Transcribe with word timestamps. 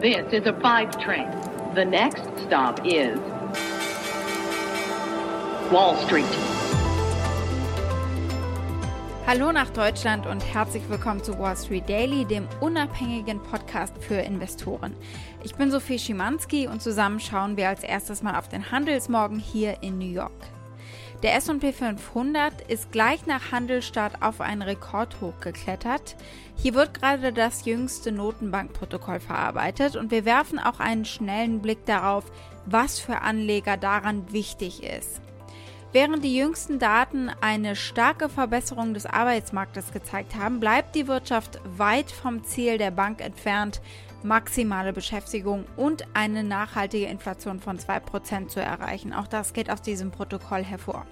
This 0.00 0.32
is 0.32 0.46
a 0.46 0.54
five 0.62 0.98
train. 0.98 1.28
The 1.74 1.84
next 1.84 2.22
stop 2.46 2.80
is 2.86 3.18
Wall 5.70 5.94
Street. 6.06 6.24
Hallo 9.26 9.52
nach 9.52 9.68
Deutschland 9.68 10.26
und 10.26 10.40
herzlich 10.40 10.88
willkommen 10.88 11.22
zu 11.22 11.38
Wall 11.38 11.54
Street 11.54 11.86
Daily, 11.86 12.24
dem 12.24 12.48
unabhängigen 12.60 13.42
Podcast 13.42 13.92
für 14.02 14.14
Investoren. 14.14 14.96
Ich 15.44 15.54
bin 15.56 15.70
Sophie 15.70 15.98
Schimanski 15.98 16.66
und 16.66 16.80
zusammen 16.80 17.20
schauen 17.20 17.58
wir 17.58 17.68
als 17.68 17.84
erstes 17.84 18.22
mal 18.22 18.38
auf 18.38 18.48
den 18.48 18.70
Handelsmorgen 18.70 19.38
hier 19.38 19.82
in 19.82 19.98
New 19.98 20.10
York. 20.10 20.32
Der 21.22 21.34
SP 21.36 21.76
500 21.76 22.62
ist 22.62 22.92
gleich 22.92 23.26
nach 23.26 23.52
Handelsstart 23.52 24.22
auf 24.22 24.40
einen 24.40 24.62
Rekordhoch 24.62 25.38
geklettert. 25.40 26.16
Hier 26.56 26.72
wird 26.72 26.94
gerade 26.94 27.34
das 27.34 27.66
jüngste 27.66 28.10
Notenbankprotokoll 28.10 29.20
verarbeitet 29.20 29.96
und 29.96 30.10
wir 30.10 30.24
werfen 30.24 30.58
auch 30.58 30.80
einen 30.80 31.04
schnellen 31.04 31.60
Blick 31.60 31.84
darauf, 31.84 32.24
was 32.64 32.98
für 32.98 33.20
Anleger 33.20 33.76
daran 33.76 34.32
wichtig 34.32 34.82
ist. 34.82 35.20
Während 35.92 36.24
die 36.24 36.36
jüngsten 36.36 36.78
Daten 36.78 37.30
eine 37.40 37.76
starke 37.76 38.28
Verbesserung 38.28 38.94
des 38.94 39.06
Arbeitsmarktes 39.06 39.92
gezeigt 39.92 40.36
haben, 40.36 40.58
bleibt 40.58 40.94
die 40.94 41.08
Wirtschaft 41.08 41.60
weit 41.76 42.12
vom 42.12 42.44
Ziel 42.44 42.78
der 42.78 42.92
Bank 42.92 43.20
entfernt, 43.20 43.82
maximale 44.22 44.92
Beschäftigung 44.92 45.64
und 45.76 46.04
eine 46.14 46.44
nachhaltige 46.44 47.06
Inflation 47.06 47.60
von 47.60 47.78
2% 47.78 48.48
zu 48.48 48.60
erreichen. 48.60 49.12
Auch 49.12 49.26
das 49.26 49.52
geht 49.52 49.70
aus 49.70 49.82
diesem 49.82 50.10
Protokoll 50.10 50.62
hervor. 50.62 51.06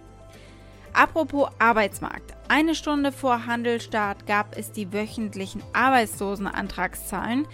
Apropos 0.92 1.48
Arbeitsmarkt. 1.58 2.34
Eine 2.48 2.74
Stunde 2.74 3.12
vor 3.12 3.46
Handelstart 3.46 4.26
gab 4.26 4.56
es 4.56 4.72
die 4.72 4.92
wöchentlichen 4.92 5.62
Arbeitslosenantragszahlen. 5.72 7.46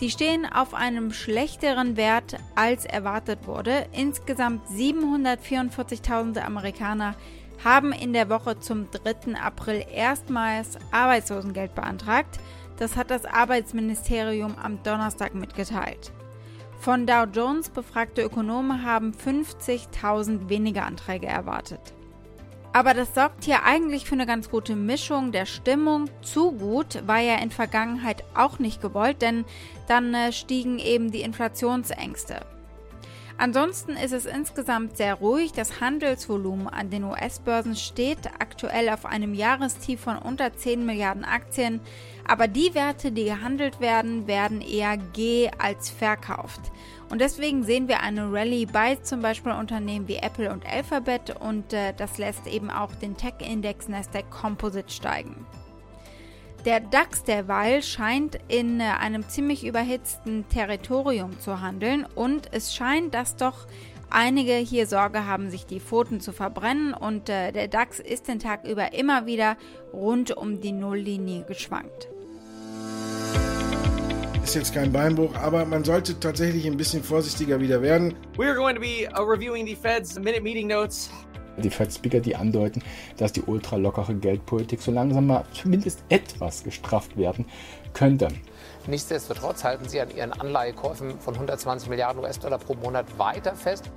Die 0.00 0.10
stehen 0.10 0.46
auf 0.46 0.74
einem 0.74 1.12
schlechteren 1.12 1.96
Wert 1.96 2.36
als 2.54 2.84
erwartet 2.84 3.46
wurde. 3.46 3.86
Insgesamt 3.92 4.66
744.000 4.68 6.40
Amerikaner 6.40 7.14
haben 7.64 7.92
in 7.92 8.12
der 8.12 8.28
Woche 8.28 8.58
zum 8.58 8.88
3. 8.90 9.36
April 9.40 9.84
erstmals 9.92 10.78
Arbeitslosengeld 10.90 11.74
beantragt. 11.74 12.40
Das 12.78 12.96
hat 12.96 13.10
das 13.10 13.24
Arbeitsministerium 13.24 14.56
am 14.60 14.82
Donnerstag 14.82 15.34
mitgeteilt. 15.34 16.12
Von 16.78 17.06
Dow 17.06 17.24
Jones 17.32 17.70
befragte 17.70 18.22
Ökonomen 18.22 18.84
haben 18.84 19.12
50.000 19.12 20.48
weniger 20.48 20.84
Anträge 20.84 21.28
erwartet. 21.28 21.94
Aber 22.72 22.94
das 22.94 23.14
sorgt 23.14 23.44
hier 23.44 23.64
eigentlich 23.64 24.06
für 24.06 24.14
eine 24.14 24.26
ganz 24.26 24.50
gute 24.50 24.74
Mischung 24.74 25.30
der 25.30 25.44
Stimmung. 25.44 26.08
Zu 26.22 26.52
gut 26.52 27.06
war 27.06 27.18
ja 27.18 27.36
in 27.36 27.50
Vergangenheit 27.50 28.24
auch 28.34 28.58
nicht 28.58 28.80
gewollt, 28.80 29.20
denn 29.20 29.44
dann 29.88 30.14
äh, 30.14 30.32
stiegen 30.32 30.78
eben 30.78 31.12
die 31.12 31.20
Inflationsängste. 31.20 32.40
Ansonsten 33.42 33.96
ist 33.96 34.12
es 34.12 34.24
insgesamt 34.24 34.96
sehr 34.96 35.14
ruhig. 35.14 35.50
Das 35.50 35.80
Handelsvolumen 35.80 36.68
an 36.68 36.90
den 36.90 37.02
US-Börsen 37.02 37.74
steht 37.74 38.18
aktuell 38.38 38.88
auf 38.88 39.04
einem 39.04 39.34
Jahrestief 39.34 39.98
von 40.00 40.16
unter 40.16 40.54
10 40.54 40.86
Milliarden 40.86 41.24
Aktien. 41.24 41.80
Aber 42.24 42.46
die 42.46 42.72
Werte, 42.76 43.10
die 43.10 43.24
gehandelt 43.24 43.80
werden, 43.80 44.28
werden 44.28 44.60
eher 44.60 44.96
G 44.96 45.50
als 45.58 45.90
verkauft. 45.90 46.60
Und 47.10 47.20
deswegen 47.20 47.64
sehen 47.64 47.88
wir 47.88 47.98
eine 47.98 48.32
Rallye 48.32 48.66
bei 48.66 48.94
zum 48.94 49.22
Beispiel 49.22 49.50
Unternehmen 49.50 50.06
wie 50.06 50.18
Apple 50.18 50.52
und 50.52 50.64
Alphabet 50.64 51.34
und 51.40 51.72
äh, 51.72 51.94
das 51.96 52.18
lässt 52.18 52.46
eben 52.46 52.70
auch 52.70 52.94
den 52.94 53.16
Tech-Index 53.16 53.88
Nasdaq 53.88 54.30
Composite 54.30 54.92
steigen. 54.92 55.44
Der 56.64 56.78
DAX 56.78 57.24
derweil 57.24 57.82
scheint 57.82 58.38
in 58.46 58.78
äh, 58.78 58.84
einem 58.84 59.28
ziemlich 59.28 59.66
überhitzten 59.66 60.48
Territorium 60.48 61.40
zu 61.40 61.60
handeln 61.60 62.06
und 62.14 62.48
es 62.52 62.72
scheint, 62.72 63.14
dass 63.14 63.34
doch 63.34 63.66
einige 64.10 64.54
hier 64.54 64.86
Sorge 64.86 65.26
haben, 65.26 65.50
sich 65.50 65.66
die 65.66 65.80
Pfoten 65.80 66.20
zu 66.20 66.30
verbrennen 66.30 66.94
und 66.94 67.28
äh, 67.28 67.50
der 67.50 67.66
DAX 67.66 67.98
ist 67.98 68.28
den 68.28 68.38
Tag 68.38 68.64
über 68.64 68.92
immer 68.92 69.26
wieder 69.26 69.56
rund 69.92 70.36
um 70.36 70.60
die 70.60 70.70
Nulllinie 70.70 71.42
geschwankt. 71.42 72.08
Ist 74.44 74.54
jetzt 74.54 74.72
kein 74.72 74.92
Beinbruch, 74.92 75.34
aber 75.34 75.64
man 75.64 75.82
sollte 75.82 76.18
tatsächlich 76.20 76.66
ein 76.66 76.76
bisschen 76.76 77.02
vorsichtiger 77.02 77.60
wieder 77.60 77.82
werden. 77.82 78.14
We 78.36 78.46
are 78.46 78.54
going 78.54 78.76
to 78.76 78.80
be 78.80 79.08
uh, 79.18 79.22
reviewing 79.22 79.66
the 79.66 79.74
Fed's 79.74 80.16
minute 80.16 80.42
meeting 80.42 80.68
notes 80.68 81.10
die 81.56 81.70
Fed-Speaker, 81.70 82.20
die 82.20 82.36
andeuten, 82.36 82.82
dass 83.16 83.32
die 83.32 83.42
ultralockere 83.42 84.14
Geldpolitik 84.14 84.80
so 84.80 84.90
langsam 84.90 85.26
mal 85.26 85.44
zumindest 85.52 86.02
etwas 86.08 86.64
gestrafft 86.64 87.16
werden 87.16 87.46
könnte. 87.92 88.28
Nichtsdestotrotz 88.86 89.62
halten 89.62 89.88
sie 89.88 90.00
an 90.00 90.10
ihren 90.10 90.32
Anleihekäufen 90.32 91.18
von 91.18 91.34
120 91.34 91.88
Milliarden 91.88 92.22
US-Dollar 92.22 92.58
pro 92.58 92.74
Monat 92.74 93.06
weiter 93.18 93.54
fest. 93.54 93.90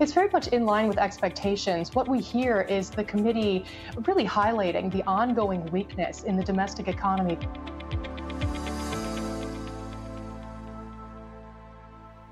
It's 0.00 0.14
very 0.14 0.30
much 0.32 0.46
in 0.52 0.64
line 0.64 0.88
with 0.88 0.96
expectations. 0.96 1.94
What 1.94 2.08
we 2.08 2.20
hear 2.20 2.62
is 2.62 2.90
the 2.90 3.04
committee 3.04 3.64
really 4.06 4.26
highlighting 4.26 4.90
the 4.90 5.06
ongoing 5.06 5.70
weakness 5.70 6.22
in 6.22 6.38
the 6.38 6.44
domestic 6.44 6.88
economy. 6.88 7.36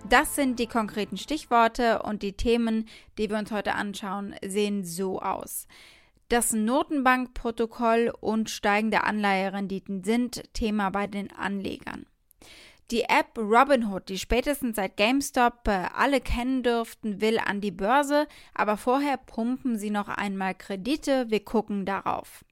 Das 0.09 0.35
sind 0.35 0.59
die 0.59 0.67
konkreten 0.67 1.19
Stichworte 1.19 2.03
und 2.03 2.23
die 2.23 2.33
Themen, 2.33 2.89
die 3.19 3.29
wir 3.29 3.37
uns 3.37 3.53
heute 3.53 3.75
anschauen, 3.75 4.35
sehen 4.43 4.83
so 4.83 5.21
aus. 5.21 5.67
Das 6.31 6.53
Notenbankprotokoll 6.53 8.13
und 8.19 8.49
steigende 8.49 9.05
Anleiherenditen 9.05 10.05
sind 10.05 10.43
Thema 10.55 10.89
bei 10.91 11.07
den 11.07 11.31
Anlegern. 11.33 12.07
Die 12.91 13.03
App 13.03 13.37
Robinhood, 13.37 14.09
die 14.09 14.19
spätestens 14.19 14.77
seit 14.77 14.97
GameStop 14.97 15.69
äh, 15.69 15.89
alle 15.95 16.23
kennen 16.23 16.63
dürften, 16.63 17.21
will 17.21 17.39
an 17.39 17.61
die 17.61 17.71
Börse, 17.71 18.27
aber 18.55 18.79
vorher 18.79 19.19
pumpen 19.19 19.79
sie 19.79 19.91
noch 19.91 20.09
einmal 20.09 20.55
Kredite. 20.55 21.27
Wir 21.29 21.45
gucken 21.45 21.85
darauf. 21.85 22.47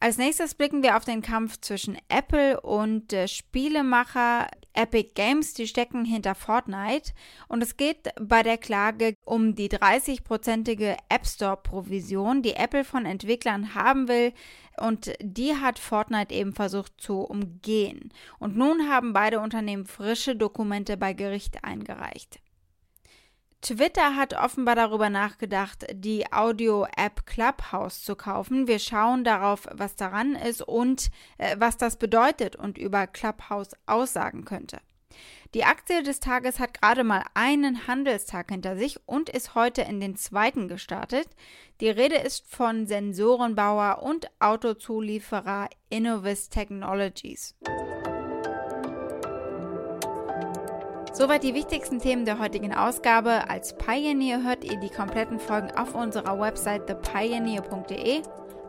Als 0.00 0.18
nächstes 0.18 0.54
blicken 0.54 0.82
wir 0.82 0.96
auf 0.96 1.04
den 1.04 1.22
Kampf 1.22 1.60
zwischen 1.60 1.98
Apple 2.08 2.60
und 2.60 3.12
äh, 3.12 3.28
Spielemacher 3.28 4.48
Epic 4.78 5.10
Games, 5.14 5.54
die 5.54 5.66
stecken 5.66 6.04
hinter 6.04 6.36
Fortnite. 6.36 7.12
Und 7.48 7.62
es 7.62 7.76
geht 7.76 8.10
bei 8.20 8.44
der 8.44 8.58
Klage 8.58 9.14
um 9.24 9.56
die 9.56 9.68
30-prozentige 9.68 10.96
App 11.08 11.26
Store-Provision, 11.26 12.42
die 12.42 12.54
Apple 12.54 12.84
von 12.84 13.04
Entwicklern 13.04 13.74
haben 13.74 14.06
will. 14.06 14.32
Und 14.80 15.12
die 15.20 15.56
hat 15.56 15.80
Fortnite 15.80 16.32
eben 16.32 16.52
versucht 16.52 16.92
zu 16.98 17.22
umgehen. 17.22 18.12
Und 18.38 18.56
nun 18.56 18.88
haben 18.88 19.12
beide 19.12 19.40
Unternehmen 19.40 19.84
frische 19.84 20.36
Dokumente 20.36 20.96
bei 20.96 21.12
Gericht 21.12 21.64
eingereicht. 21.64 22.38
Twitter 23.60 24.14
hat 24.14 24.34
offenbar 24.34 24.76
darüber 24.76 25.10
nachgedacht, 25.10 25.86
die 25.92 26.32
Audio-App 26.32 27.26
Clubhouse 27.26 28.02
zu 28.02 28.14
kaufen. 28.14 28.68
Wir 28.68 28.78
schauen 28.78 29.24
darauf, 29.24 29.66
was 29.72 29.96
daran 29.96 30.36
ist 30.36 30.62
und 30.62 31.10
äh, 31.38 31.56
was 31.58 31.76
das 31.76 31.96
bedeutet 31.96 32.54
und 32.54 32.78
über 32.78 33.06
Clubhouse 33.06 33.70
aussagen 33.86 34.44
könnte. 34.44 34.78
Die 35.54 35.64
Aktie 35.64 36.02
des 36.02 36.20
Tages 36.20 36.60
hat 36.60 36.80
gerade 36.80 37.04
mal 37.04 37.24
einen 37.34 37.86
Handelstag 37.86 38.50
hinter 38.50 38.76
sich 38.76 39.00
und 39.06 39.30
ist 39.30 39.54
heute 39.54 39.82
in 39.82 39.98
den 39.98 40.14
zweiten 40.14 40.68
gestartet. 40.68 41.26
Die 41.80 41.88
Rede 41.88 42.16
ist 42.16 42.46
von 42.46 42.86
Sensorenbauer 42.86 44.02
und 44.02 44.30
Autozulieferer 44.40 45.70
Innovis 45.88 46.50
Technologies. 46.50 47.56
Soweit 51.18 51.42
die 51.42 51.54
wichtigsten 51.54 51.98
Themen 51.98 52.24
der 52.24 52.38
heutigen 52.38 52.72
Ausgabe. 52.72 53.50
Als 53.50 53.76
Pioneer 53.76 54.44
hört 54.44 54.62
ihr 54.62 54.76
die 54.76 54.88
kompletten 54.88 55.40
Folgen 55.40 55.72
auf 55.72 55.96
unserer 55.96 56.38
Website 56.38 56.86
thepioneer.de 56.86 58.22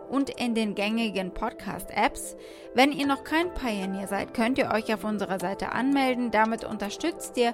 und 0.09 0.31
in 0.31 0.55
den 0.55 0.73
gängigen 0.73 1.31
Podcast-Apps. 1.31 2.35
Wenn 2.73 2.91
ihr 2.91 3.05
noch 3.05 3.23
kein 3.23 3.53
Pioneer 3.53 4.07
seid, 4.07 4.33
könnt 4.33 4.57
ihr 4.57 4.71
euch 4.71 4.91
auf 4.91 5.03
unserer 5.03 5.39
Seite 5.39 5.73
anmelden. 5.73 6.31
Damit 6.31 6.63
unterstützt 6.63 7.37
ihr 7.37 7.53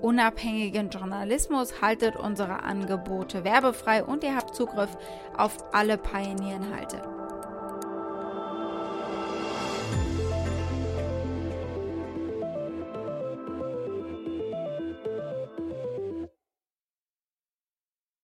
unabhängigen 0.00 0.90
Journalismus, 0.90 1.82
haltet 1.82 2.14
unsere 2.14 2.62
Angebote 2.62 3.42
werbefrei 3.42 4.04
und 4.04 4.22
ihr 4.22 4.36
habt 4.36 4.54
Zugriff 4.54 4.96
auf 5.36 5.56
alle 5.72 5.98
Pioneer-Inhalte. 5.98 7.15